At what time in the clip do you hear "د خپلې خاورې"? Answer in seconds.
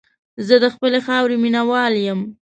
0.63-1.35